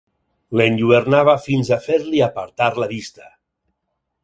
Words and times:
L'enlluernava 0.59 1.35
fins 1.43 1.69
a 1.77 1.79
fer-li 1.85 2.23
apartar 2.29 2.71
la 2.85 2.91
vista. 2.95 3.31